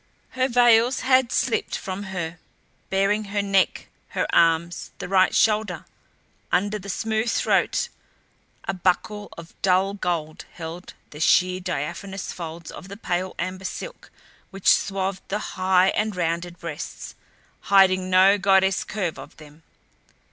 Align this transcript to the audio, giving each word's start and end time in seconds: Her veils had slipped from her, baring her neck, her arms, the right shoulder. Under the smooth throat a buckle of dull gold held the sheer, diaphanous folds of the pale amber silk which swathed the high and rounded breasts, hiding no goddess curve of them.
Her 0.29 0.47
veils 0.47 1.01
had 1.01 1.31
slipped 1.31 1.77
from 1.77 2.05
her, 2.05 2.39
baring 2.89 3.25
her 3.25 3.43
neck, 3.43 3.87
her 4.17 4.25
arms, 4.33 4.89
the 4.97 5.07
right 5.07 5.35
shoulder. 5.35 5.85
Under 6.51 6.79
the 6.79 6.89
smooth 6.89 7.29
throat 7.31 7.87
a 8.67 8.73
buckle 8.73 9.29
of 9.37 9.53
dull 9.61 9.93
gold 9.93 10.45
held 10.53 10.95
the 11.11 11.19
sheer, 11.19 11.59
diaphanous 11.59 12.31
folds 12.33 12.71
of 12.71 12.87
the 12.87 12.97
pale 12.97 13.35
amber 13.37 13.63
silk 13.63 14.09
which 14.49 14.73
swathed 14.75 15.21
the 15.27 15.37
high 15.53 15.89
and 15.89 16.15
rounded 16.15 16.57
breasts, 16.57 17.13
hiding 17.59 18.09
no 18.09 18.39
goddess 18.39 18.83
curve 18.83 19.19
of 19.19 19.37
them. 19.37 19.61